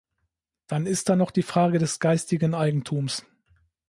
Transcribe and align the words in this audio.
Dann 0.65 0.87
ist 0.87 1.09
da 1.09 1.15
noch 1.15 1.29
die 1.29 1.43
Frage 1.43 1.77
des 1.77 1.99
geistigen 1.99 2.55
Eigentums. 2.55 3.23